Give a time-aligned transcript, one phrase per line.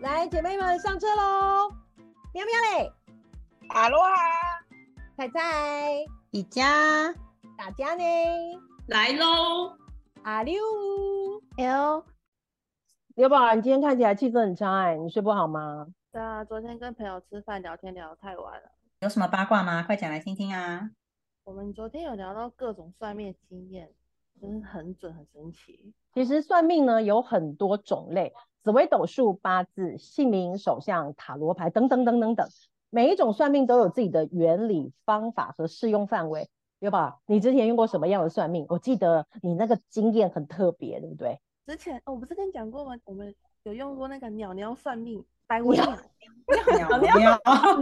[0.00, 1.70] 来，姐妹们上车喽！
[2.34, 2.92] 喵喵嘞，
[3.70, 4.14] 阿罗哈，
[5.16, 7.14] 菜菜，宜家
[7.56, 8.04] 大家呢？
[8.86, 9.72] 来喽！
[10.24, 10.60] 阿六
[11.56, 12.04] ，L，
[13.14, 15.86] 刘宝，你今天看起来气氛很差哎、你睡不好吗？
[16.12, 18.72] 对啊，昨天跟朋友吃饭聊天聊得太晚了。
[19.00, 19.82] 有什么八卦吗？
[19.84, 20.90] 快讲来听听啊！
[21.44, 23.90] 我们昨天有聊到各种算命经验，
[24.40, 25.92] 真的很准，很神奇。
[26.14, 32.48] 其实算命呢有很多种类，紫微斗数、八字、姓名、手相、塔罗牌等等等等等，
[32.90, 36.48] 每一种算命都有自己的原理、方法和适用范围。
[36.80, 38.64] 对吧，你之前用过什么样的算命？
[38.68, 41.40] 我记得你那个经验很特别，对不对？
[41.66, 42.94] 之前、哦、我不是跟你讲过吗？
[43.04, 43.34] 我们
[43.64, 47.40] 有用过那个鸟鸟算命，白文 鸟，鸟鸟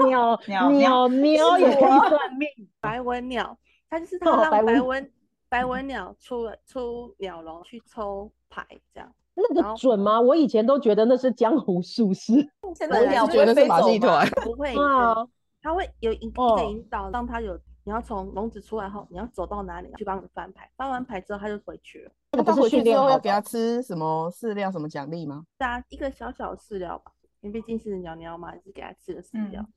[0.09, 2.49] 鸟鸟鸟鸟也可以算命，
[2.81, 3.59] 白文鸟，
[3.91, 5.13] 它就是哦它让白文
[5.49, 9.13] 白文鸟出了出鸟笼去抽牌，这样。
[9.35, 10.21] 那个准吗？
[10.21, 12.33] 我以前都觉得那是江湖术士
[12.75, 15.31] 现在鸟觉得是马戏团，不会啊 对。
[15.63, 22.13] 它会有一个哦一个引导，让它有你要从笼子出来后，你要走到哪里去帮你翻牌，翻完牌之后它就回去了。
[22.45, 25.45] 他回去之训练后要给他吃什么饲料、什么奖励吗？
[25.59, 29.63] 对啊，一个小小的饲料吧，因为毕竟是鸟鸟嘛，还是给他吃的饲料。
[29.63, 29.73] 嗯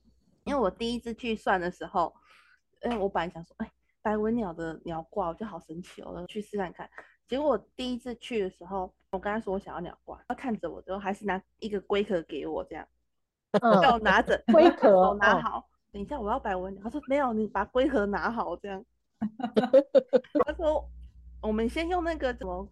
[0.45, 2.11] 因为我第一次去算的时候，
[2.81, 3.69] 哎，我本来想说，哎，
[4.09, 6.89] 白文鸟的鸟卦，我觉得好神奇哦，我去试看看。
[7.27, 12.87] 结果我第一次去的时候，我跟他说我想要鸟卦，他看着我之后还是拿一个龟壳给我，这样
[13.61, 15.69] 嗯叫我拿着龟壳我拿嗯好。
[15.91, 18.83] 等一下我要白文鸟，他说没有，你把龟壳拿好，这样。
[20.43, 20.83] 他说
[21.39, 22.67] 我们先用那个什么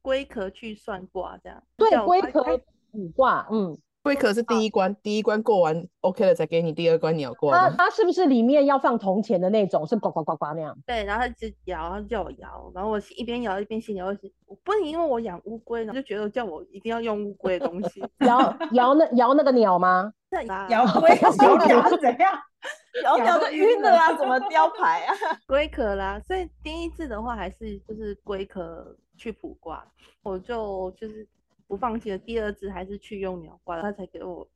[0.00, 1.60] 龟壳去算卦，这样。
[1.76, 2.44] 对龟壳
[2.92, 3.76] 卜卦，嗯，
[4.08, 7.68] 龟壳是第一关，第一关过完 OK 了，才给你第二关你要过它？
[7.76, 9.86] 它是不是里面要放铜钱的那种？
[9.86, 10.74] 是呱呱呱呱那样？
[10.86, 18.02] 对，然后他一直摇，然后叫我摇，然后我一边摇一边心里会是，我不能因为我养乌龟，然后就觉得叫我一定要用乌龟的东西。
[18.26, 20.10] 摇摇那摇那个鸟吗？
[20.70, 22.32] 摇龟摇鸟是怎样？
[23.04, 25.12] 摇鸟就晕了啦，怎么雕牌啊？
[25.46, 29.86] 龟壳啦，所以第一次的话还是就是龟壳去卜卦，
[30.22, 31.28] 我就就是
[31.68, 32.18] 不放弃了。
[32.18, 34.48] 第二次还是去用鸟卦，他才给我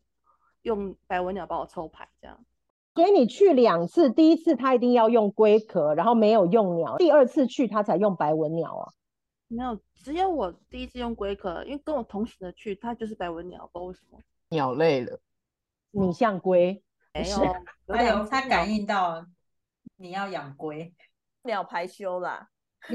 [0.62, 2.44] 用白文鸟帮我抽牌，这样。
[2.94, 8.92] 所以你去两次，第一次他一定要用龟壳，然后没有用鸟，第二次去他才用白文鸟啊。
[9.48, 14.18] 没有，只有我第一次用龟壳，因为跟我同行的去，他就是白文鸟，不知道为什么。
[14.48, 15.20] 鸟类了，
[15.90, 16.82] 你像龟，
[17.14, 17.44] 没有，
[17.86, 19.26] 有还有他感应到
[19.96, 20.92] 你要养龟，
[21.44, 22.48] 鸟排休啦，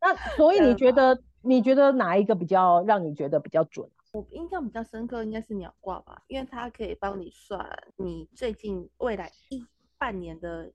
[0.00, 3.90] 那所以你对觉得你觉得哪一个比较让你觉得比较准？
[4.12, 7.66] 我印象比较深刻应该是鸟卦吧，因为它可以帮你算
[7.96, 9.66] 你最近未来一
[9.96, 10.70] 半年的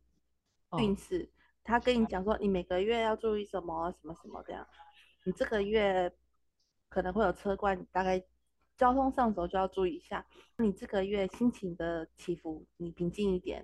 [0.69, 1.29] 哦运势。
[1.63, 4.67] 它跟你讲说你每个月要注意什么什么什么这样，
[5.25, 6.11] 你这个月
[6.89, 8.23] 可能会有车关，你大概
[8.75, 10.25] 交通上手就要注意一下。
[10.57, 13.63] 你这个月心情的起伏，你平静一点，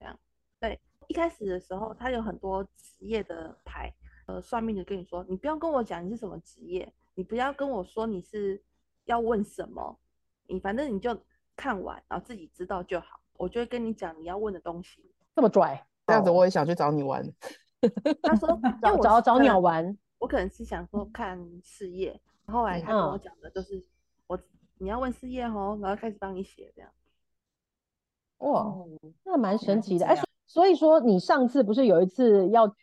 [0.00, 0.18] 这样。
[0.58, 3.92] 对，一开始的时候，它有很多职业的牌，
[4.32, 8.62] 呃，算命的跟你说，你不要跟我讲你是什么职业，你不要跟我说你是
[9.04, 9.98] 要问什么，
[10.46, 11.14] 你反正你就
[11.54, 13.20] 看完，然后自己知道就好。
[13.34, 15.04] 我就会跟你讲你要问的东西。
[15.36, 15.86] 这么拽？
[16.06, 17.22] 这样子哦我也想去找你玩。
[18.22, 23.84] 他说 因为找我找找鸟玩，我可能是想说看事业，后来他跟我嗯讲的就是
[24.26, 24.40] 我
[24.78, 26.90] 你要问事业哦，然后开始帮你写这样。
[28.38, 28.74] 哇，
[29.24, 30.06] 那蛮神奇的。
[30.06, 30.16] 哎，
[30.46, 32.74] 所以说你上次不是有一次要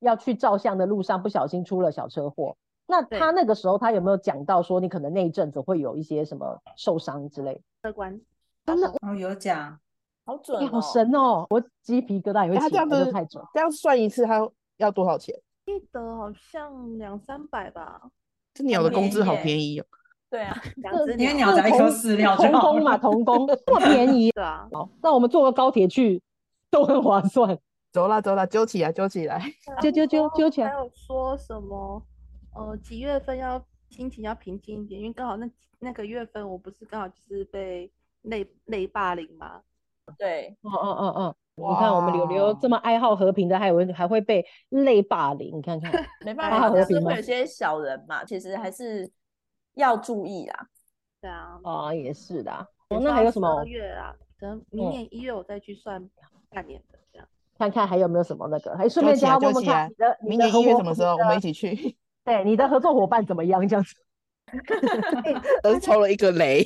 [0.00, 2.56] 要去照相的路上不小心出了小车祸？
[2.86, 7.60] 那他那个时候他有没有讲到说你可能那一阵子会有一些什么受伤之类的？
[7.82, 8.18] 客观
[8.64, 9.78] 真的，哦，有讲，哎，
[10.24, 11.46] 好准哦，好神哦！
[11.50, 13.44] 我鸡皮疙瘩也会起他这样子太准。
[13.52, 14.48] 这样算一次，他
[14.78, 15.34] 要多少钱？
[15.66, 18.00] 记得好像两三百吧，
[18.54, 19.84] 这鸟的工资好便宜哦。
[20.30, 22.98] 对啊，两只因为鸟鸟只要一颗饲料就好童工嘛，了。
[22.98, 26.22] 童工 这么便宜，对啊，好，那我们坐个高铁去
[26.70, 27.58] 都很划算。
[27.98, 29.42] 走啦走啦，揪起来揪起来。
[29.82, 32.00] 揪揪揪揪起来还有说什么
[32.54, 33.60] 呃几月份要
[33.90, 35.50] 心情要平静一点，因为刚好那
[35.80, 37.90] 那个月份我不是刚好就是被
[38.22, 39.62] 内内霸凌吗，
[40.16, 45.92] 对，嗯嗯嗯嗯，你看我们柳柳这么爱好和平的，还有人还会被类霸凌，你看看。
[46.24, 49.10] 没办法，就是会有些小人嘛，其实还是
[49.74, 50.68] 要注意啦。
[51.20, 52.64] 对啊，啊，也是的啊。
[52.90, 53.66] 哦，那还有什么12？
[53.66, 56.08] 月啊，可能明嗯年一月我再去算
[56.48, 56.97] 半年的。
[57.58, 61.16] 看看还有没有什么那个，还顺便加问问揪起来看你的你明年的合伙一月什么时候？
[61.16, 61.96] 我们一起去。
[62.24, 63.66] 对你的合作伙伴怎么样？
[63.66, 63.94] 这样子，
[65.62, 66.64] 都是抽了一个雷。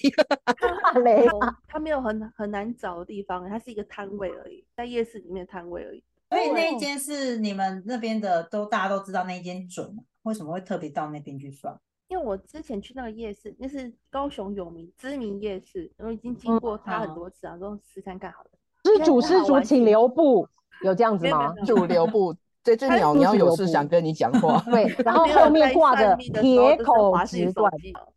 [0.92, 6.02] 大 雷哦它没有很很难找的地方，它是一个摊位而已，在夜市里面的摊位而已。
[6.28, 10.02] 所以那哦一间是你们那边的都大家都知道那一间准吗？
[10.22, 11.74] 为什么会特别到那边去算？
[12.08, 18.50] 因为我之前去那个夜市，那是高雄有名知名夜市，我已经经过它很嗯多次了，说试看看好了。
[18.84, 20.48] 施主现在施主，请留步，
[20.80, 21.54] 有这样子吗？
[21.66, 22.34] 主流部
[22.64, 24.58] 这只 它鸟，你要有事想跟你讲话。
[24.70, 28.08] 对，然后后面在挂着铁口直断，机哦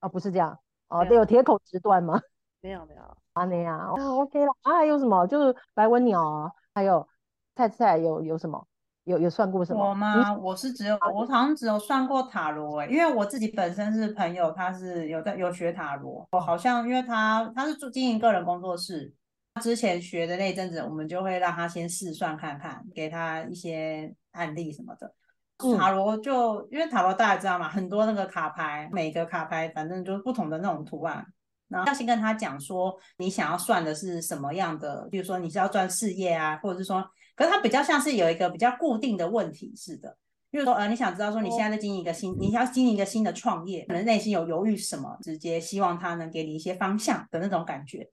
[0.00, 0.58] 哦，不是这样，
[0.88, 2.20] 哦，对，有铁口直断吗？
[2.60, 3.02] 没有没有，
[3.34, 4.52] 啊，那样啊，OK 了。
[4.62, 5.26] 啊，还有什么？
[5.26, 7.06] 就是白文鸟啊，还有
[7.54, 8.66] 菜菜有有什么？
[9.04, 9.88] 有有算过什么？
[9.88, 10.34] 我吗？
[10.34, 19.12] 我是只有啊我好像只有算过塔罗诶、因为我自己本身是朋友，他是有在有学塔罗，我好像因为他他是做经营个人工作室，
[19.60, 25.14] 之前学的那阵子，我们就会让他先试算看看，给他一些案例什么的。
[25.62, 31.26] 嗯塔罗就因为塔罗大家知道嘛，很多那个卡牌，每个卡牌反正就是不同的那种图案。
[31.68, 37.04] 然后要先跟他讲说，你想要算的是什么样的，比如说你是要赚事业啊，或者是说，
[37.36, 40.16] 可是它比较像是有一个比较固定的问题似的，
[40.50, 48.10] 比如说呃，你想知道说你现在在经营一个新，你要经营一个新的创业，可能内心有犹豫什么，直接希望他能给你一些方向的那种感觉，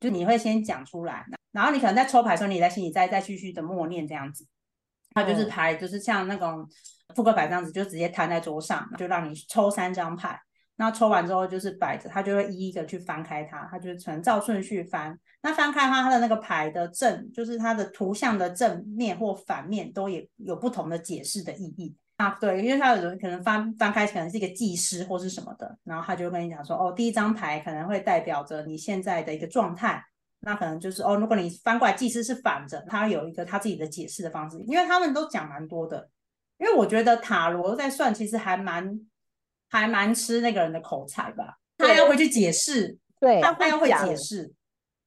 [0.00, 4.46] 就你会先讲出来，然后你可能在抽牌的时候，你在心里再再继续的默念这样子。
[5.12, 6.66] 它就是嗯牌，就是像那种
[7.14, 10.40] 扑克牌这样子，就直接摊在桌上，就让你抽三张牌。
[10.76, 15.18] 那抽完之后就是摆着，它就会一一的去翻开它，它就是纯照顺序翻。
[15.42, 21.94] 那翻开它，它的那个牌的正，就是它的图像的正面或反面都也有不同的解释的意义。
[22.20, 30.04] 啊，对，因为他有人可能翻翻开可能是一个技师或是什么的，然后他就跟你讲说，哦，第一张牌可能会代表着你现在的一个状态，
[30.40, 36.10] 那可能就是哦，如果你翻过来技师是反着，他有一个他自己的解释的方式，因为他们都讲蛮多的。
[36.58, 39.00] 因为我觉得塔罗在算，其实还蛮
[39.70, 44.52] 还蛮吃那个人的口才吧，他要回去解释，对，他他要会解释，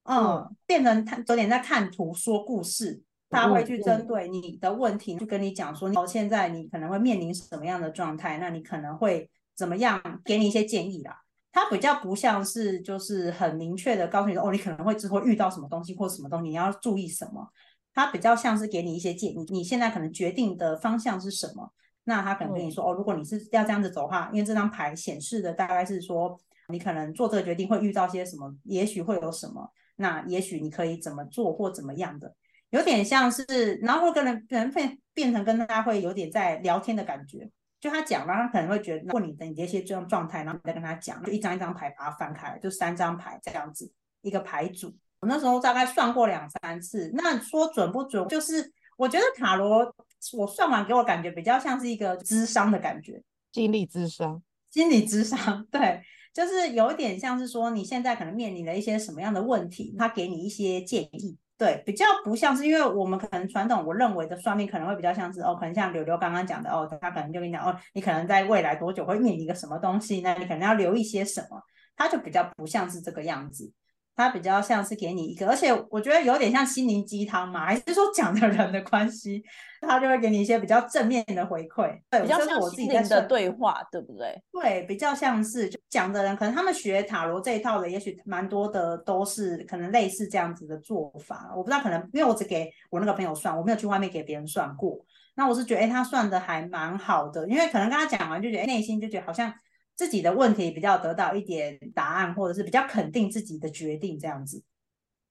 [0.10, 11.20] 嗯，变成他有点在看图说故事，他嗯会去针嗯对你的问题，去跟你讲说，哦，现在你可能会面临什么样的状态，那你可能会怎么样，给你一些建议啦。
[11.52, 17.48] 他比较不像是就是很明确的告诉你说，哦，你可能会之后遇到什么东西或什么东西，你要注意什么。
[17.94, 21.72] 他比较像是给你一些建议，你现在可能决定的方向是什么？
[22.06, 26.36] 那他可能跟你说，哦，如果你是要这样子走的话，因为这张牌显示的大概是说，
[26.70, 32.34] 你可能做这个决定会遇到些什么，也许会有什么，那也许你可以怎么做或怎么样的，
[32.74, 37.48] 有点像是，然后会跟人人变变成跟他会有点在聊天的感觉。
[37.80, 43.92] 就他讲，然后他可能会觉得问你的你这些这种状态，然后你再跟他讲，就一张一张牌把它翻开，就三张牌这样子
[44.22, 44.92] 一个牌组。
[45.20, 48.28] 我那时候大概算过两三次，那说准不准？
[48.28, 49.94] 就是我觉得塔罗
[50.36, 53.22] 我算完给我感觉比较像是一个智商的感觉，
[53.52, 54.42] 心理智商，
[54.72, 56.02] 心理智商， 对，
[56.34, 61.38] 就是有一点像是说你现在可能面临了一些什么样的问题，他给你一些建议。
[61.58, 71.62] 对，比较不像是，因为我们可能传统我认为的算命可能会比较像是哦，可能像柳柳刚刚讲的哦，他可能就跟你讲哦，你可能在未来多久会面临一个什么东西，那你可能要留意些什么，
[71.96, 73.72] 他就比较不像是这个样子，
[74.16, 79.44] 他比较像是给你一个，而且我觉得有点像心灵鸡汤嘛，还是说讲的人的关系，
[79.82, 84.40] 他就会给你一些比较正面的回馈，对，比较像这是我自己在算对话，对不对？
[84.52, 91.52] 对，比较像是就讲的人，可能他们学塔罗这一套的，也许蛮多的都是可能类似这样子的做法。
[91.56, 94.98] 我不知道，可能因为我只给我那个朋友算，我没有去外面给别人算过。
[95.36, 99.52] 那我是觉得，哎，他算的还蛮好的，因为可能跟他讲完，就觉得哎内心就觉得好像
[99.96, 104.64] 自己的问题比较得到一点答案，或者是比较肯定自己的决定这样子。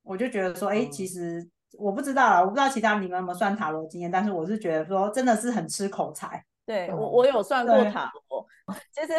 [0.03, 6.45] 我就觉得说，哎，其实我不知道啦，我不知道其他你们有没有算塔罗经验，但是我是觉得说，真的是很吃口才。
[6.65, 8.47] 对我，哦我有算过塔罗，
[8.93, 9.13] 其实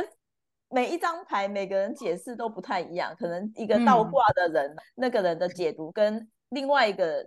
[0.69, 7.25] 每一张牌每个人解释都不太一样，可能一个倒嗯挂的人，那个人的解读跟另外一个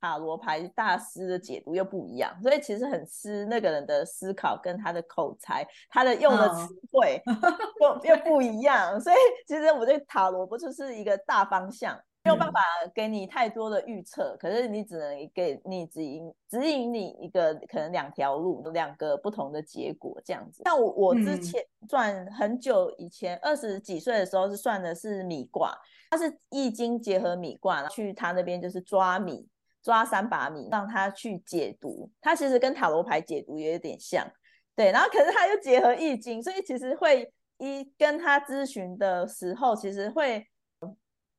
[0.00, 7.22] 塔罗牌大师的解读又不一样，所以其实很吃那个人的思考跟他的口才，他的用的嗯词汇
[7.80, 11.98] 又又不一样，所以其实我对塔罗不就是一个大方向。
[12.24, 12.60] 没有办嗯法
[12.92, 20.64] 给你太多的预测，可是你只能给你指引指引你一个可能两条路，两个不同的结果这样子。
[20.64, 25.72] 像我我之嗯前算很久以前二十几岁的时候是算的是米卦，
[26.10, 29.46] 它是易经结合米卦，去他那边就是抓米，
[29.86, 32.10] 抓三把米，让他去解读。
[32.20, 34.26] 他其实跟塔罗牌解读也有点像，
[34.74, 34.90] 对。
[34.90, 40.44] 然后可是他又结合易经，所以其实会一跟他咨询的时候，其实会。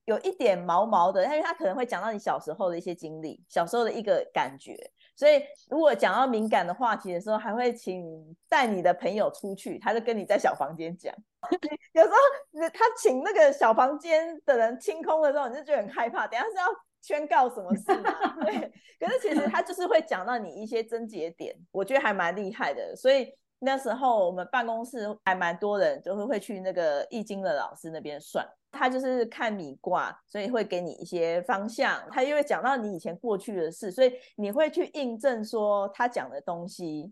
[0.06, 4.74] 有一点毛毛的，因为他可能会讲到你小时候的一些经历，小时候的一个感觉，
[5.18, 11.14] 所以如果讲到敏感的话题的时候，还会请带你的朋友出去，他就跟你在小房间讲。
[11.92, 12.16] 有时候
[12.74, 16.68] 他请那个小房间的人清空的时候，你就觉得很害怕，等下是要
[17.02, 18.12] 宣告什么事嘛？
[18.44, 28.48] 对，可是其实他就是会讲到你一些症结点，我觉得还蛮厉害的，所以那时候我们办公室还蛮多人，就是会去那个易经的老师那边算。
[28.70, 32.06] 他就是看米卦，所以会给你一些方向。
[32.12, 37.12] 他因为讲到你以前过去的事，所以你会去印证说他讲的东西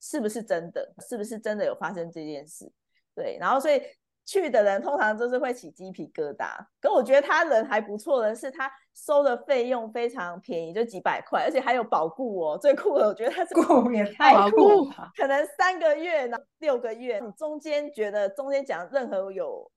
[0.00, 2.70] 是不是真的，是不是真的有发生这件事。
[3.14, 3.80] 对，然后所以
[4.24, 6.48] 去的人通常就是会起鸡皮疙瘩。
[6.80, 12.58] 可我觉得他人还不错的是，他收的费用非常便宜，就几百块，而且还有保固哦。
[12.58, 19.70] 最酷的，我觉得他酷 也太酷了，可能三个月呢，六个月，你中间觉得中间讲任何有。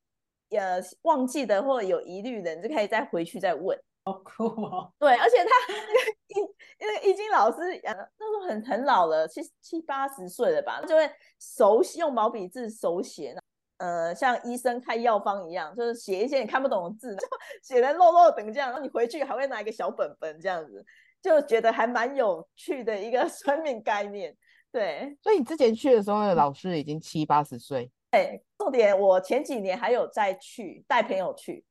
[0.49, 3.77] 呃，忘记的或者有疑虑的，你就可以再回去再问。
[4.05, 4.89] 好酷哦！
[4.97, 13.35] 对，而且他那个易那个易经老师，呃，那时候很很老了，七七八十岁了吧，就会手写用毛笔字手写，
[13.77, 17.27] 呃，像医生开药方一样，就是写一些你看不懂的字， 就
[17.63, 20.83] 写的漏漏等这样，然后你回去还会拿一个小本本这样子，
[21.21, 24.35] 就觉得还蛮有趣的一个 生命概念。
[24.71, 27.89] 对，所以你之前去的时候，那个老师已经七八十岁。
[28.11, 31.63] 对，重点我前几年还有再去带朋友去，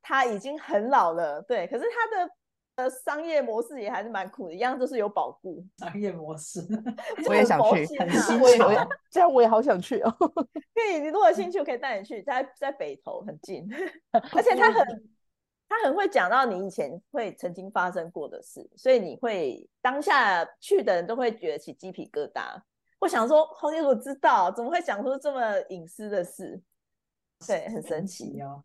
[0.00, 2.30] 他已经很老了，对，可是他的呃
[2.88, 6.60] 商业模式也还是蛮酷的，一样都是有保固商业模式，
[7.28, 8.58] 我也想去，很新奇，
[9.10, 10.10] 这样我也好想去哦。
[10.74, 13.68] 可以，你如果有兴趣，我可以带你去，在在北投很近，
[14.32, 15.10] 而且他很
[15.68, 22.60] 他很会讲到你以前会曾经发生过的事，所以你会当下去的人都会觉得起鸡皮疙瘩。
[22.98, 26.60] 我想说，好友我知道，怎么会讲出这么隐私的事？
[27.46, 28.62] 对，很神奇哦。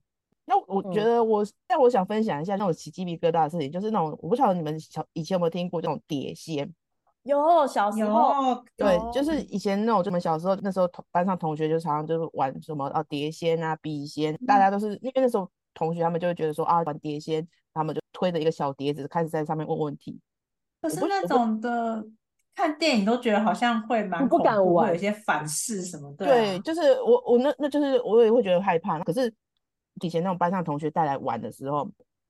[0.50, 6.74] 那我觉得我，但我想分享一下那种起鸡皮疙瘩的事情，就是那种我不晓得你们小以前有没有听过这种碟仙？
[7.24, 20.20] 有，小时候对，就是以前那种，我们小时候那时候同班上同学就常常就是玩什么啊碟仙啊笔仙，大家都是因为那时候同学他们就会觉得说啊玩碟仙，他们就推着一个小碟子开始在上面问问题。
[20.82, 22.06] 可是那种的。
[22.56, 26.26] 看电影都觉得好像会蛮不敢玩，有一些反噬什么的。
[26.26, 28.98] 对，就是我我那那就是我也会觉得害怕。
[29.04, 29.32] 可是
[30.02, 31.90] 以前那种班上同学带来玩的时候，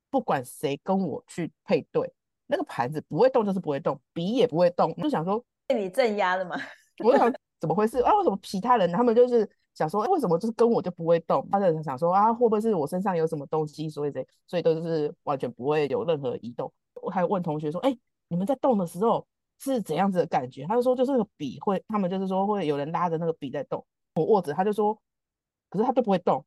[0.10, 2.12] 不管谁跟我去配对，
[2.46, 6.56] 那个盘子不会动就是不会动，笔也不会动，就想说被你镇压了吗？
[7.04, 8.14] 我想怎么回事啊？
[8.16, 11.48] 为什么其他人他们就是想说，为什么就是跟我就不会动？
[11.52, 16.72] 他就想说啊，会不会是我身上有什么东西，所以这所以都是完全不会有任何移动。
[17.02, 17.98] 我还问同学说，哎，
[18.28, 19.26] 你们在动的时候。
[19.60, 20.68] 是怎样子的感觉？
[20.68, 23.84] 他就说，就是那个笔会，他们就是说会有人拉着那个笔在动。
[24.14, 24.94] 我握着，他就说，
[25.68, 26.46] 可是他都不会动。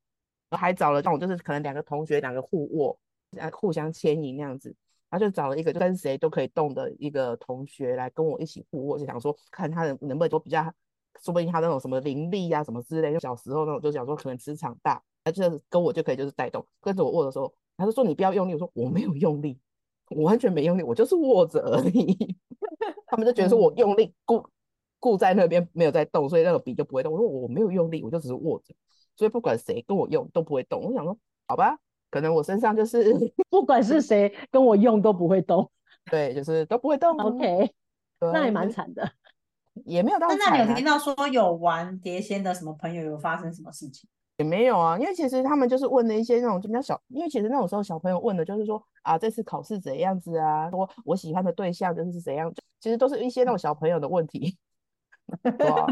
[0.56, 2.98] 还找了那种，就是可能两个同学两个互握，
[3.52, 4.74] 互相牵引那样子。
[5.10, 10.62] 他就找了一个就跟谁都可以动的一个同学来跟我一起互握，就想说看他能能不能说比较，
[11.20, 16.64] 说不定他那种什么灵力啊什么之类，就小时候那种就想说可能磁场大，他就是跟我就可以就是带动。
[16.80, 18.52] 跟着我握的时候，他就说你不要用力。
[18.52, 19.58] 我说我没有用力，
[20.10, 22.36] 我完全没用力，我就是握着而已。
[23.08, 24.48] 他们就觉得说我用力固
[25.00, 27.12] 固在那边没有在动，所以那个笔就不会动。
[27.12, 28.72] 我说我没有用力，我就只是握着，
[29.16, 30.82] 所以不管谁跟我用都不会动。
[30.82, 31.78] 我想说，好吧，
[32.10, 33.14] 可能我身上就是
[33.50, 35.70] 不管是谁跟我用都不会动。
[36.10, 37.16] 对，就是都不会动。
[37.18, 37.72] OK，
[38.32, 39.10] 那也蛮惨的，
[39.84, 40.38] 也没有到惨。
[40.38, 44.08] 那你有听到说有玩碟仙的什么朋友有发生什么事情？
[44.38, 50.70] 也没有啊，因为其实他们就是问了一些那种比较小，因为其实那种时候小朋友问的就是说啊，这次考试怎样子啊？
[50.70, 52.50] 说我喜欢的对象就是怎样，
[52.80, 54.56] 其实都是一些那种小朋友的问题。
[55.44, 55.86] 哇，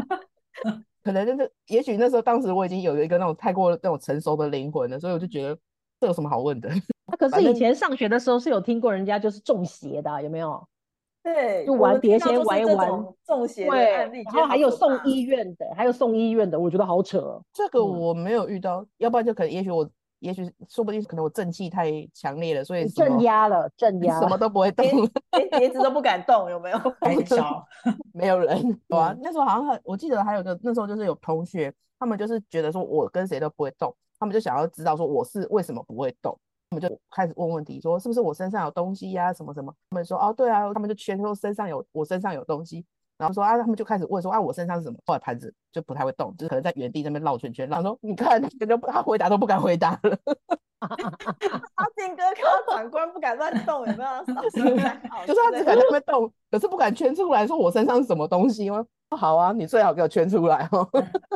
[1.09, 5.57] 可能就是，也许那时候当时我已经有一个那种太过那种成熟的灵魂了，所以我就觉得
[5.99, 6.69] 这有什么好问的？
[7.17, 10.63] 可是以前上学的时候是有听过人家就是中邪的，有没有？
[11.23, 12.89] 对，就玩碟仙玩一玩
[13.25, 17.41] 中邪的案例，然后还有送医院的，还有送医院的，我觉得好扯。
[17.51, 26.77] 这个我没有遇到，要不然就可能，也许我，也许说不定可能我正气太强烈了，所以镇压了，镇 压，什么都不会动，连碟子都不敢动，有没有？
[27.01, 27.65] 很少，
[28.13, 28.79] 没有人。
[28.87, 36.37] 有啊，那时候好像很，我记得还有个那时候就是有同学，他们就是觉得说我跟谁都不会动，他们就想要知道说我是为什么不会动。
[36.71, 39.73] 他们就开始问问题，说是不是我身上有东西呀，什么什么？
[39.89, 42.85] 他们说哦，对啊，他们就全说身上有我身上有东西，
[43.19, 44.97] 然后说啊，他们就开始问说啊，我身上是什么？
[45.05, 47.67] 后来盘子就不太会动，就是可能在原地那边绕圈圈。
[47.69, 50.17] 然后说你看，就他回答都不敢回答了。
[50.79, 54.25] 阿健哥看到长官不敢乱动，有没有？
[55.27, 58.85] 就是他只敢在那边动，可是不敢圈出来说我身上是什么东西吗？
[59.17, 60.87] 好啊，你最好给我圈出来哦。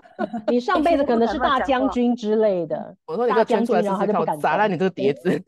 [0.48, 2.96] 你上辈子可能是大将军之类的。
[3.06, 5.44] 我说你给我圈出来，然后就不敢砸烂你这个碟子。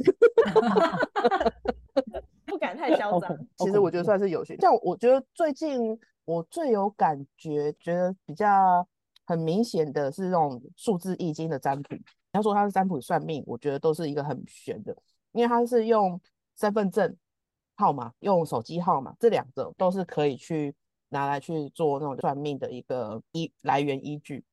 [2.45, 3.37] 不敢太嚣张。
[3.57, 4.57] 其实我觉得算是有趣。
[4.59, 8.85] 像我觉得最近我最有感觉，觉得比较
[9.25, 11.95] 很明显的是那种数字易经的占卜。
[11.95, 12.03] 你
[12.33, 14.95] 要说它是占卜算命，我觉得都是一个很玄的，
[15.31, 16.19] 因为它是用
[16.59, 17.15] 身份证
[17.75, 20.75] 号码、用手机号码这两个都是可以去。
[21.09, 24.43] 拿来去做那种算命的一个依来源依据。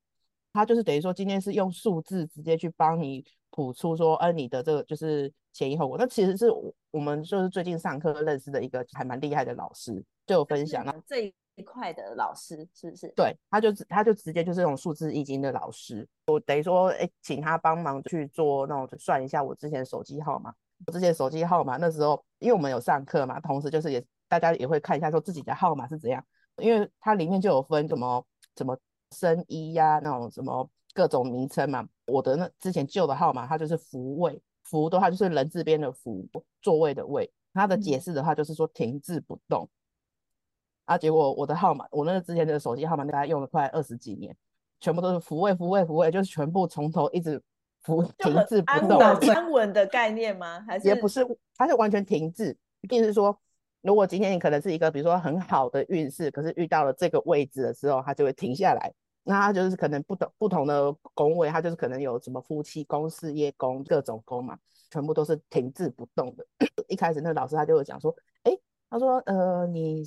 [0.52, 5.96] 它就是等于说今天是用数字直接去帮你谱出说，呃，你的这个就是前因后果。
[5.98, 10.84] 那其实是我我们就是最近上课认识的一个还蛮厉害的老师，就有分享。
[10.84, 13.12] 那这一块的老师是不是？
[13.16, 16.08] 对，他就他就直接就是那种数字易经的老师。
[16.26, 20.54] 我等于说，哎，请他帮忙去做那种算一下我之前手机号码。
[20.86, 26.24] 我之前手机号码那时候，因为我们有上课嘛，同时就是也大家也会看一下说自己的号码是怎样，
[26.56, 28.78] 因为它里面就有分什么什么。
[29.14, 31.86] 生医呀，那种什么各种名称嘛。
[32.06, 36.26] 我的那之前旧的号码，它就是福位，福的话就是人字边的福，
[36.62, 37.30] 座位的位。
[37.52, 39.68] 它的解释的话就是说停滞不动。
[40.92, 44.36] 啊，结果我的号码，我那个之前的手机号码，大概用了快二十几年，
[44.80, 47.42] 全部都是复位，复位，复位，就是全部从头一直
[47.82, 48.98] 复 停滞不动。
[49.00, 50.64] 安稳的概念吗？
[50.66, 53.38] 还是也不是，它是完全停滞，一定是说。
[53.80, 58.92] 如果今天你可能是一个，比如说很好的运势，可是遇到了这个位置的时候，它就会停下来。
[59.24, 64.56] 那它就是可能不同不同的宫位，它就是可能有什么夫妻宫、事业宫各种宫嘛，
[64.88, 66.46] 全部都是停滞不动的。
[66.86, 68.56] 一开始那个老师他就会讲说，哎，
[68.88, 70.04] 他说，呃，你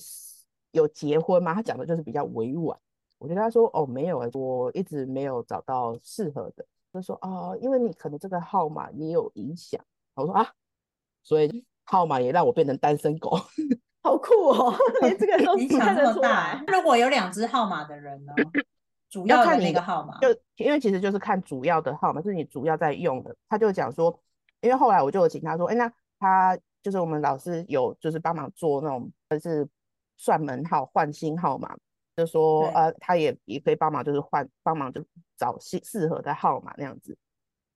[0.75, 1.53] 有结婚吗？
[1.55, 2.77] 他讲的就是比较委婉。
[3.17, 6.63] 我就跟他说，哦，没有，我一直没有找到适合的。
[6.94, 9.82] 就说，哦，因为你可能这个号码也有影响。
[10.13, 10.48] 我说啊，
[11.24, 11.65] 所以。
[11.88, 13.29] 号码也让我变成单身狗，
[14.01, 14.74] 好酷哦！
[15.01, 16.60] 连这个都看得出来。
[16.65, 18.34] 如果有两只号码的人呢？
[19.08, 23.36] 主要看那个号码，就因为其实就是看主要的号码，是你主要在用的。
[23.48, 24.20] 他就讲说，
[24.62, 29.67] 因为后来我就请他说，哎，那他就是我们老师有就是帮忙做那种就是
[30.18, 31.76] 算门号换新号码，
[32.16, 35.04] 就说呃，他也也可以帮忙就是换帮忙就
[35.38, 37.18] 找适适合的号码那样子。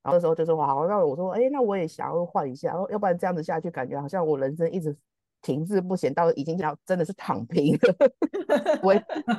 [0.01, 4.95] 然后那时候就说好，那我说，哎，那我也想要换一下，要不然这样子下去，感觉好像我人生一直
[5.41, 7.95] 停滞不前，到已经要真的是躺平了，
[8.81, 8.93] 我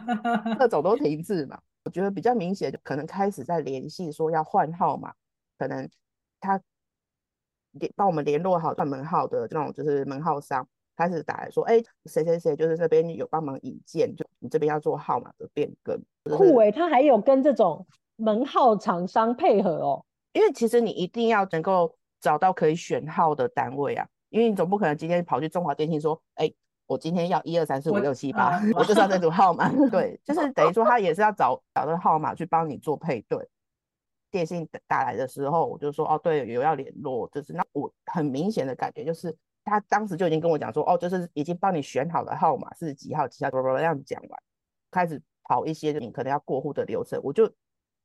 [0.59, 1.59] 各种都停滞嘛。
[1.83, 5.15] 我觉得比较明显，可能开始在联系说要换号码，
[5.59, 5.89] 可能
[6.39, 6.61] 他
[7.73, 10.69] 联帮我们联络好换门号的这种就是门号商，
[11.09, 15.99] 开始打来说，哎，谁谁谁就是这边有帮忙引荐，就你这边要做号码的变更。
[16.25, 17.87] 酷哎，他还有跟这种
[18.17, 20.05] 门号厂商配合哦。
[20.33, 26.53] 因为其实你一定要能够找到可以选号的单位啊，因为你总不可能今天跑去中华电信说，哎，
[26.87, 29.69] 我今天要一二三四五六七八，我就是要这组号码。
[29.91, 33.49] 对，就是等于说他也是要找找这个号码去帮你做配对。
[34.31, 39.37] 电信打来的时候，我就说，哦，对，有要联络，就是那我很明显的感觉就是
[39.71, 44.43] 他当时就已经跟我讲说，哦，就是已经帮你选好了号码是几号几号，这样讲完，
[44.91, 47.49] 开始跑一些你可能要过户的流程，我就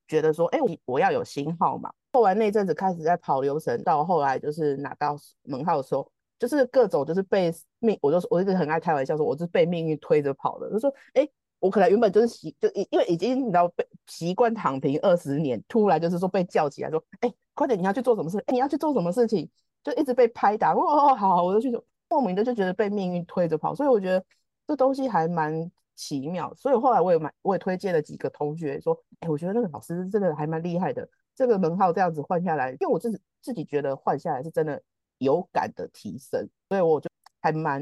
[0.08, 1.91] 觉得说，哎，我我要有新号码。
[2.13, 10.69] 后来那阵子开始在跑流程，到后来就是拿到门号的时候，就是各种就是被命，我就我一直很爱开玩笑说，我是被命运推着跑的。
[10.69, 11.28] 就说，哎，
[11.60, 18.38] 我可能原本就是习，就因为已经你知道被习惯躺平二十年，突然就是说被叫起来说，哎，快点你要去做什么事？
[18.47, 19.49] 哎，你要去做什么事情？
[19.85, 20.73] 就一直被拍打。
[20.73, 21.81] 哦，好，我就去做。
[22.09, 24.23] 莫名的就觉得被命运推着跑，所以我觉得
[24.67, 26.53] 这东西还蛮奇妙。
[26.53, 31.07] 所以后来我也蛮，我也推荐了几个同学说，哎，我觉得那个老师真的还蛮厉害的。
[31.33, 34.81] 这个门号这样子换下来，因为我自己自己觉得换下来是真的
[35.17, 37.09] 有感的提升，所以我就
[37.41, 37.81] 还蛮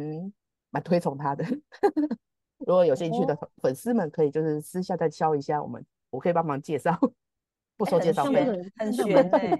[0.70, 1.46] 蛮推崇他的。
[2.66, 6.98] 如果有兴趣的粉丝们，可以就是私下再敲一下我们，我可以帮忙介绍，
[7.76, 8.46] 不收介绍费。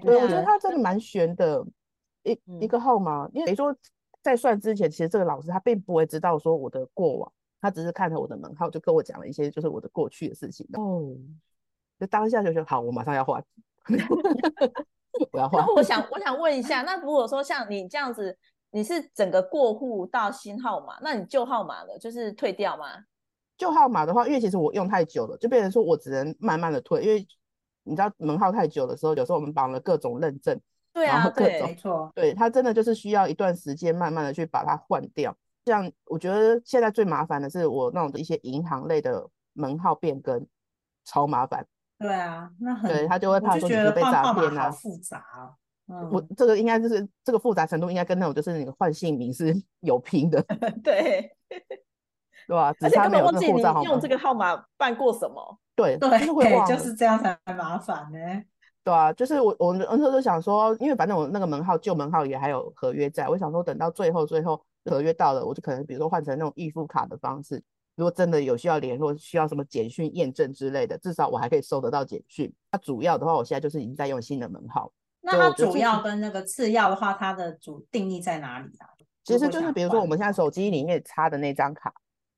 [0.02, 1.62] 对，我觉得他真的蛮悬的，
[2.24, 3.74] 一一个号码，因为等于说
[4.20, 10.66] 在算之前，其实这个老师他并不会知道说我的过往，他只是看了我的门号就跟我讲了一些就是我的过去的事情。
[10.72, 11.14] 哦，
[12.00, 13.44] 就当下就说好，我马上要换。
[15.30, 15.64] 我要换。
[15.64, 18.36] 那我想，我想问一下，那如果说像你这样子，
[18.70, 22.86] 你是整个过户到新号码，那你旧号码了，就是退掉吗？
[23.56, 27.24] 旧号码的话，因为其实我用太久了，就变成说我只能慢慢的退，因为
[27.84, 30.60] 你知道门号太久的时候，有时候我们绑了各种认证，
[30.94, 35.36] 对啊，对，没错，对，它真的就是需要一段时间，慢慢的去把它换掉。
[35.66, 40.46] 像我觉得现在最麻烦的是我那种的一些银行类的门号变更，
[41.04, 41.66] 超麻烦。
[41.98, 45.22] 对啊，那很对他就会怕说你被诈骗啊，复杂。
[46.10, 50.40] 我这个应该就是这个复杂程度，应该跟那种就是你换姓名是 有拼的。
[50.82, 51.30] 对，
[52.46, 52.74] 对吧？
[52.80, 55.58] 而且根本忘记你用这个号码办过什么。
[55.76, 58.18] 对对，就是这样才麻烦呢。
[58.84, 67.62] 对啊，就是我我那时候就想说，因为反正我那个门号旧门号也还有合约在，我想说等到最后最后合约到了，我就可能比如说换成那种预付卡的方式。
[67.96, 72.52] 如果真的有需要联络，需要什么简讯验证之类的，至少我还可以收得到简讯。
[72.70, 74.92] 那主要的话，我现在就是已经在用新的门号。
[75.22, 78.88] 那它主要跟那个次要的话，它的主定义在哪里啊？
[79.22, 81.90] 其实就是比如说我们现在手机里面插的那张卡，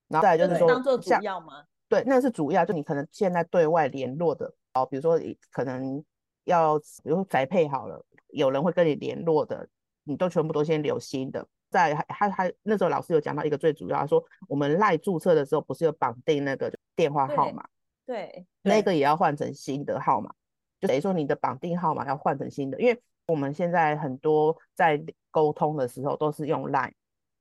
[0.06, 1.64] 然后就是说当做主要吗？
[1.88, 6.04] 对，那是主要，就你可能现在对外联络的哦，比如说你可能
[6.46, 9.68] 要，比如说宅配好了，有人会跟你联络的，
[10.02, 11.46] 你都全部都先留新的。
[11.68, 17.66] 在还还还那时候老师有讲到一个最主要，他说我们赖注册的时候不是有绑定那个电话号码，
[18.06, 20.32] 对，那个也要换成新的号码，
[20.80, 26.92] 就等于说你的绑定号码要换成新的，因为我们现在很多在沟通的时候都是用 Line，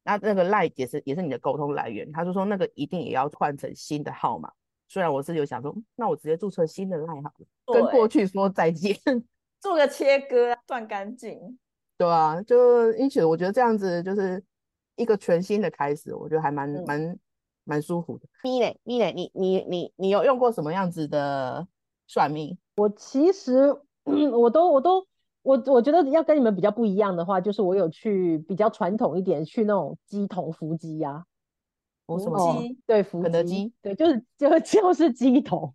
[0.04, 4.52] 那那个 Line 也是也是你的沟通来源，他就说那个一定也要换成新的号码。
[4.88, 8.96] 虽然我是有想说，嗯那我直接注册新的 Line 好了，跟过去说再见。
[9.62, 11.58] 做个切割，断干净。
[11.98, 14.44] 对啊，就因此我觉得这样子就是
[14.96, 17.20] 一个全新的开始，我觉得还蛮嗯蛮
[17.64, 18.28] 蛮舒服的。
[18.44, 21.68] 咪嘞咪嘞，你你你你有用过什么样子的
[22.06, 22.58] 算命？
[22.76, 25.08] 我其实 我都我都
[25.42, 31.26] 我我觉得要跟你们比较不一样的话，就是我有去比较传统一点，去那种鸡同伏鸡呀、伏
[32.06, 32.78] 我什么哦鸡？
[32.86, 35.74] 对，伏肯德基，对，就是就 就是鸡头，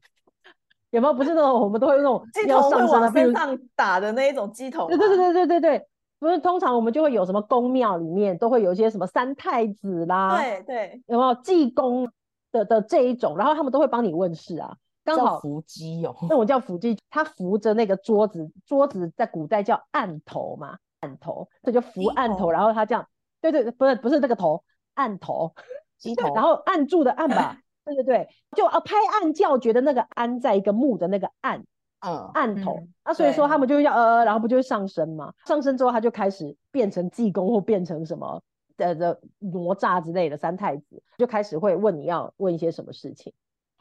[0.90, 1.14] 有没有？
[1.14, 5.86] 不是那种我们都会那种鸡要头会往上升的，比如身上打的那一种鸡头吗，对对对对对对对，
[6.18, 11.02] 不是通常我们就会有什么宫庙里面都会有一些什么三太子啦，对对。
[11.06, 12.08] 有没有济公
[12.52, 16.14] 的的这一种，然后他们都会帮你问事啊，刚好伏击哦。
[16.22, 22.50] 那种叫伏击，他扶着那个桌子，桌子在古代叫案头嘛，案头，这就扶案头，头。
[22.50, 23.06] 然后他这样，
[23.40, 24.62] 对对，不是不是这个头，
[24.94, 25.54] 案头，
[26.00, 31.64] 鸡头，然后按住的按吧， 对对对，就啊拍案叫绝的那个安在一个木的那个案
[32.00, 38.42] 嗯，案头，嗯啊，所以说他们就要呃，然后不就会上升嘛，上升之后他就开始变成济公或变成什么
[38.78, 43.34] 的的哪吒之类的三太子，就开始会问你要问一些什么事情。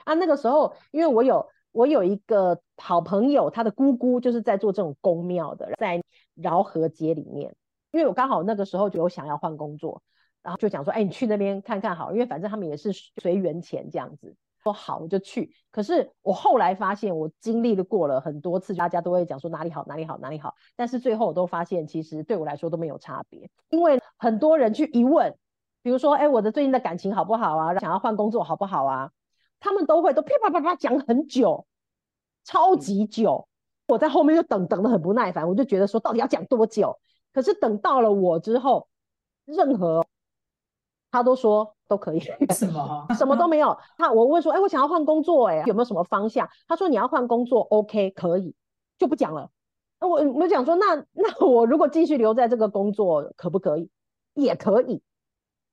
[0.03, 0.13] 啊。
[0.15, 6.03] 那个时候，因为我有我有一个好朋友，他的姑姑就是在做这种宫庙的，在
[6.35, 7.55] 饶河街里面，
[7.91, 10.01] 因为我刚好那个时候就有想要换工作，
[10.41, 14.35] 然后就讲说，哎，你去那边看看好，因为反正他们也是随缘钱这样子。
[14.61, 25.33] 说好我就去，可是我后来发现，我经历了过了很多次，大家都会讲说哪里好哪里好哪里好，但是最后我都发现，其实对我来说都没有差别，因为很多人去一问，
[25.81, 27.73] 比如说，哎，我的最近的感情好不好啊？
[27.79, 29.11] 想要换工作好不好啊？
[29.61, 31.65] 他们都会都噼啪啪啪讲很久，
[32.43, 33.47] 超级久。
[33.87, 36.99] 我在后面就等等的很不耐烦，我就觉得说到底要讲多久？
[37.31, 38.89] 可是等到了我之后，
[39.45, 40.05] 任何
[41.11, 42.19] 他都说都可以，
[42.53, 43.07] 什么？
[43.17, 43.77] 什么都没有。
[43.97, 46.49] 他我问说，哎，我想要换工作，哎，有没有什么方向？
[46.67, 48.55] 他说你要换工作，OK，可以，
[48.97, 49.49] 就不讲了。
[49.99, 53.89] 那我我讲说，那那我如果继续留在这个工作，可不可以？
[54.35, 55.01] 也可以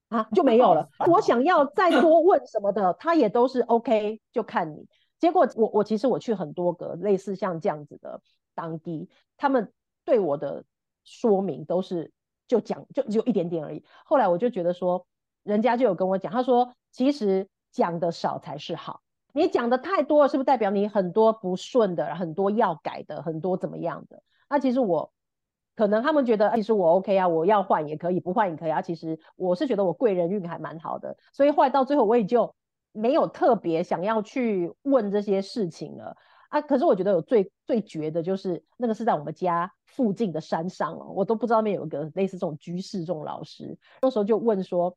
[0.08, 0.88] 啊，就没有了。
[1.06, 4.88] 我想要再多问什么的，他也都是 OK，就看你。
[5.20, 8.20] 结果我我其实我去很多个类似像这样子的
[8.54, 9.72] 当地，他们
[10.04, 10.64] 对我的
[11.04, 12.10] 说明都是
[12.48, 13.84] 就讲就只有一点点而已。
[14.04, 15.06] 后来我就觉得说，
[15.46, 19.00] 人家就有跟我讲，他说其实讲的少才是好，
[19.32, 24.20] 你讲的太多了，是不是代表你很多不顺的，很多要改的，很多怎么样的？
[24.48, 25.12] 那其实我
[25.76, 28.82] 可能他们觉得其实我 OK 啊，我要换也可以，不换也可以啊。
[28.82, 32.52] 其实我是觉得我贵人运还蛮好的，所以后来到最后我也就
[32.92, 36.16] 没有特别想要去问这些事情了
[36.48, 36.60] 啊。
[36.60, 44.96] 可是我觉得有最最绝的就是那个是在我们家附近的山上哦，我都不知道那边有一个类似这种居士这种老师，那时候就问说，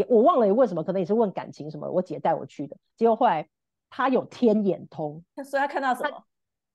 [0.00, 3.46] 也我忘了也问什么，可能也是问感情什么，我姐带我去的，结果后来
[3.90, 5.22] 他有天眼通。
[5.44, 6.24] 所以他看到什么？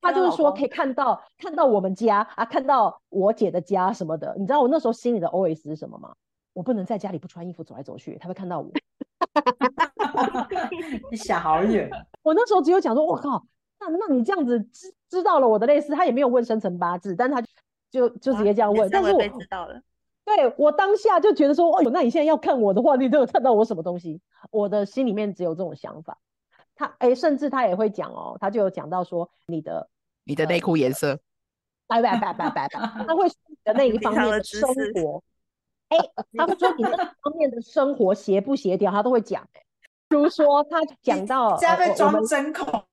[0.01, 4.35] 他看到老公就是说可以看到看到我们家啊，看到我姐的家什么的。
[4.37, 6.13] 你知道我那时候心里的 OS 是什么吗？
[6.53, 8.69] 我不能在家里不穿衣服走来走去，他会看到我。
[11.11, 11.89] 你想好远，
[12.23, 13.45] 我那时候只有讲说，我靠，
[13.79, 17.41] 那那你这样子知知道了我的类似，他也没有问生辰八字，但他
[17.89, 18.89] 就就直接这样问。
[18.89, 19.81] 但是我被知道了，
[20.25, 24.19] 对我当下就觉得说，哦哟，那你现在要看我的话，你都有看到我什么东西？
[24.51, 26.17] 我的心里面只有这种想法。
[26.75, 29.87] 他哎，甚至他也会讲哦，他就有讲到说你的
[30.23, 31.19] 你的内裤颜色，
[31.87, 35.23] 拜拜拜拜拜拜，他会说你的那一方面的生活，
[35.89, 35.97] 哎，
[36.35, 39.41] 他会说你那一方面的生活协不协调，他都会讲。
[39.53, 39.61] 哎
[40.07, 42.83] 比如说他讲到这样被呃我我们装针孔。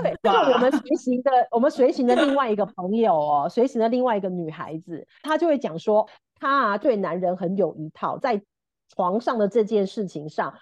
[0.00, 6.08] 对，就我们随行的，我们随行的另外一个朋友哦，随行的另外一个女孩子，她就会讲说，
[6.42, 8.42] 她啊对男人很有一套，在
[8.92, 10.52] 床上的这件事情上，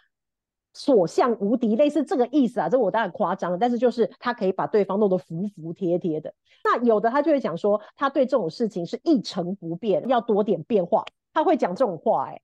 [0.74, 2.68] 所向无敌，类似这个意思啊。
[2.68, 6.34] 这我当然夸张了，但是就是他可以把对方弄得服服帖帖的。
[6.62, 11.02] 那有的他就会讲说，他对这种事情是一成不变，要多点变化。
[11.32, 12.42] 他会讲这种话、欸，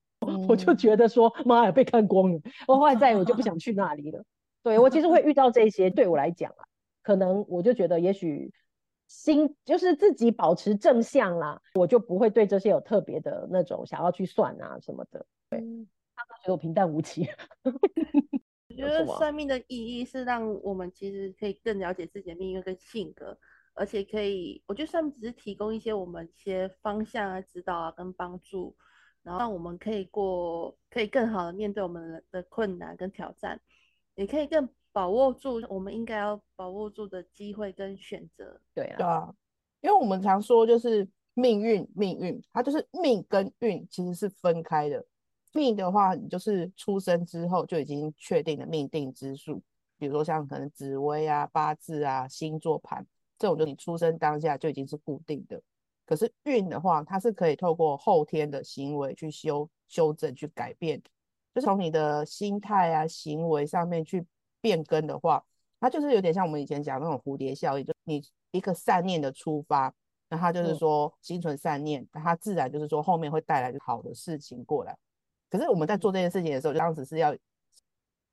[0.49, 2.41] 我就嗯觉得说，妈呀，被看光了。
[2.67, 4.23] 我后来再也我就不想去那里了。
[4.63, 6.65] 对我其实会遇到这些，对我来讲啊，
[7.03, 8.51] 可能我就觉得也许
[9.07, 15.25] 心就是自己保持正向啦，我就不会对这些有特别的那种想要去算啊什么的。
[15.49, 17.27] 对，他们觉得我平淡无奇。
[17.63, 17.71] 我
[18.75, 23.37] 觉得算命的意义是让我们其实可以更了解自己的命运跟性格，
[23.73, 28.75] 而且可以，我觉得算命只是提供一些我们一些方向啊、指导啊跟帮助，
[29.23, 33.59] 然后让我们可以过，可以更好的面对我们的困难跟挑战，
[34.15, 38.59] 也可以更把握住我们应该要把握住的机会跟选择。
[38.73, 39.33] 对啊，对啊，
[39.81, 45.05] 因为我们常说就是命运，命运，它就是命跟运其实是分开的。
[45.53, 49.61] 命的话，你就是出生之后就已经确定的命定之数，
[49.97, 53.05] 比如说像可能紫微啊、八字啊、星座盘
[53.39, 55.61] 这种，就你出生当下就已经是固定的。
[56.05, 61.01] 可是运的话，它是可以透过后天的行为去修修正、去改变，
[61.53, 64.25] 就是从你的心态啊、行为上面去
[64.61, 65.43] 变更的话，
[65.79, 69.93] 它就是有点像我们以前讲那种蝴蝶效应，就你一个善念的出发，
[70.29, 74.97] 那它就是嗯说心存善念，那它自然就是说后面会带来好的事情过来。
[75.49, 77.35] 可是我们在做这件事情的时候，当时是要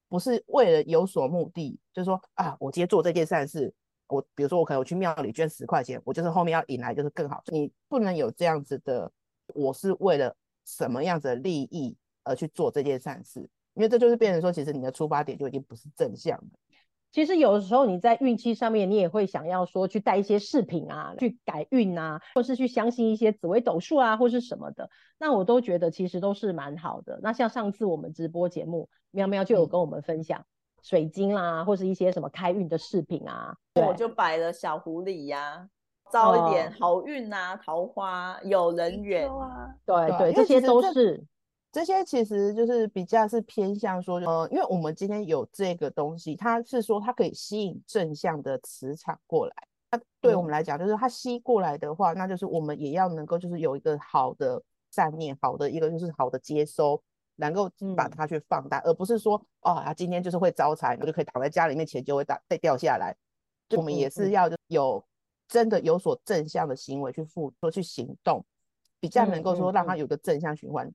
[0.08, 3.72] 不是为了有所目的，就是说啊，我今天做这件善事，
[4.08, 7.42] 我比如说我可能我去庙里捐十块钱，我就是后面要引来就是更好。
[7.46, 9.10] 你不能有这样子的，
[9.54, 10.34] 我是为了
[10.64, 16.58] 什么样子的利益而去做这件善事，因为这就是变成说，其实你的出发点就已经不是正向的。
[17.12, 24.90] 其实有的时候你在运气上面，你也会想要说去带一些饰品啊，去改运啊，或是去相信一些紫微斗数啊，或是什么的。
[25.16, 27.20] 那我都觉得其实都是蛮好的。
[27.22, 30.44] 那像上次我们直播节目，喵喵就有嗯跟我们分享
[30.82, 33.56] 水晶啦，或是一些什么开运的饰品啊。
[33.76, 35.68] 我就摆了小狐狸呀、
[36.12, 39.28] 招一点哦好运啊、桃花、有人缘。
[39.30, 41.24] 啊，对对这些都是
[41.74, 49.54] 这些其实就是比较是偏向说，呃，因为我们今天有这个东西，它是说它可以吸引正向的磁场过来。
[49.90, 57.02] 那对我们来讲，就是它吸过来的话，那就是我们也要能够就是有一个好的善念，好的一个就是好的接收，
[57.34, 63.12] 能够把嗯它去放大，而不是说哦，他今天就是会招财，我就可以躺在家里面，钱就会打被掉下来。
[63.68, 65.04] 就我们也是要有
[65.48, 68.44] 真的有所正向的行为去付说去行动，
[69.00, 70.88] 比较能够说让它有个正向循环。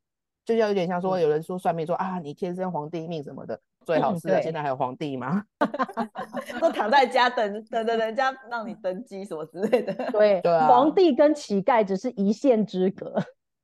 [0.49, 4.31] 就要有点像说，嗯有人说算命说啊，你天生皇帝命什么的，最好嗯是啊。
[4.33, 5.43] 对现在还有皇帝吗？
[6.59, 9.93] 都躺在家等等等人家让你登基什么之类的。
[10.11, 13.15] 对对啊皇帝跟乞丐只是一线之隔。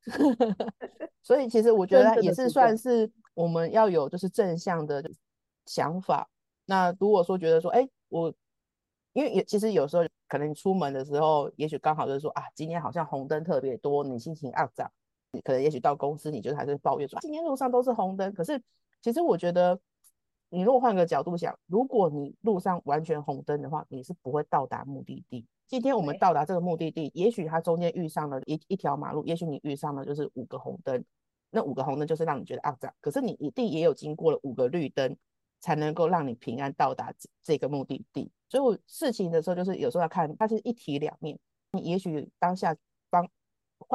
[1.23, 5.03] 所以其实我觉得也是算是我们要有就是正向的
[5.65, 6.29] 想法。
[6.67, 8.31] 那如果说觉得说，哎，我
[9.13, 15.04] 因为也其实有时候可能你出门的时候，也许刚好就是说啊，今天好像红灯特别多，你心情暗涨，你
[15.41, 18.33] 可能也许到公司你就还是抱怨说、啊今天路上都是红灯。
[18.33, 18.61] 可是
[19.01, 19.79] 其实我觉得，
[20.49, 25.45] 你如果换个角度想，如果你路上完全红灯的话，你是不会到达目的地。
[25.67, 31.03] 今天我们到达这个目的地，也许它中间遇上了一一条马路，也许你遇上了就是五个红灯，
[31.49, 35.17] 那五个红灯就是让你觉得肮脏，可是你一定也有经过了五个绿灯，
[35.59, 38.31] 才能够让你平安到达这这个目的地。
[38.47, 41.37] 所以我事情的时候，就是有时候要看它是一体两面。
[41.71, 42.79] 你也许当下帮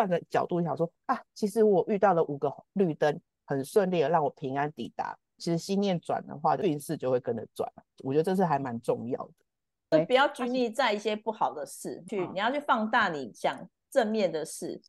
[0.00, 5.14] 换个角度想说啊，其实我遇到了五个绿灯，很顺利的让我平安抵达。
[5.36, 7.70] 其实心念转的话，运势就会跟着转。
[8.02, 9.98] 我觉得这是还蛮重要的。
[9.98, 13.58] 就不要拘泥在一些不好的事，去嗯你要去放大你想
[13.90, 14.80] 正面的事，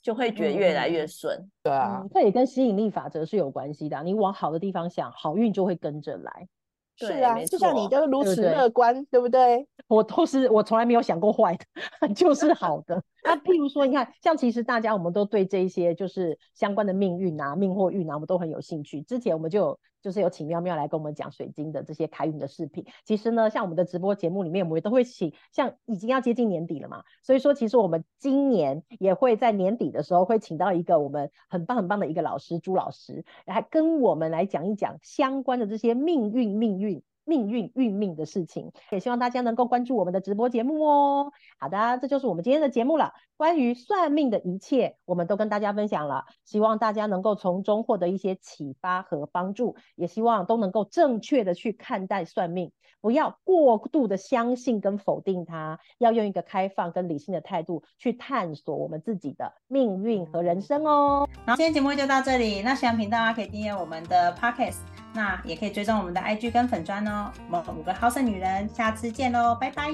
[0.00, 1.50] 就会觉得越来越顺。
[1.64, 6.48] 对啊，嗯，这也跟吸引力法则是有关系的啊、你往好的地方想，好运就会跟着来。
[6.96, 9.66] 是啊，就像你错都如此对不对乐观，对不对？
[9.86, 13.02] 我都是我从来没有想过坏的， 就是好的。
[13.22, 19.02] 那譬如说，你看，像其实大家我们都对这一些就是相关的命运啊、命或运啊，我们都很有兴趣。
[19.02, 22.84] 之前我们就有就是有请妙妙来跟我们讲水晶的这些开运的饰品。
[23.04, 37.02] 其实呢，像我们的直播节目里面，我们也都会请，像已经要接近年底了嘛，所以说其实我们今年也会在年底的时候会请到一个我们很棒很棒的一个老师朱老师，来跟我们来讲一讲相关的这些命运、命运。
[37.30, 41.32] 命运运命的事情，也希望大家能够关注我们的直播节目哦。
[41.60, 43.12] 好的，这就是我们今天的节目了。
[43.36, 61.28] 关于算命的一切，我们都跟大家分享了，希望大家能够从中获得一些启发和帮助，也希望都能够正确的去看待算命，不要过度的相信跟否定它，要用一个开放跟理性的态度去探索我们自己的命运和人生哦。
[61.46, 62.60] 然后今天节目就到这里。
[62.62, 64.80] 那喜欢频道啊，可以订阅我们的 Podcast，
[65.12, 67.30] 那也可以追踪我们的 IG 跟粉砖哦。
[67.50, 69.88] 我们五个好色女人，下次见喽，拜拜，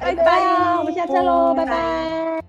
[0.00, 0.40] 拜拜，
[0.78, 2.42] 我们下次喽，拜拜